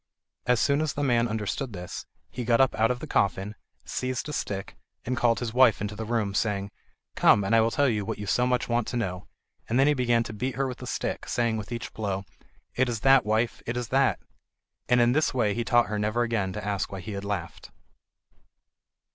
[0.47, 3.53] As soon as the man understood this, he got up out of the coffin,
[3.85, 6.71] seized a stick, and called his wife into the room, saying:
[7.15, 9.27] "Come, and I will tell you what you so much want to know";
[9.69, 12.25] and then he began to beat her with the stick, saying with each blow:
[12.73, 14.17] "It is that, wife, it is that!"
[14.89, 17.69] And in this way he taught her never again to ask why he had laughed.